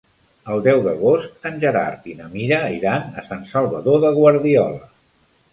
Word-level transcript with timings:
El 0.53 0.61
deu 0.67 0.79
d'agost 0.85 1.45
en 1.49 1.59
Gerard 1.65 2.09
i 2.13 2.17
na 2.21 2.29
Mira 2.37 2.59
iran 2.79 3.07
a 3.23 3.27
Sant 3.31 3.47
Salvador 3.53 4.03
de 4.07 4.15
Guardiola. 4.21 4.91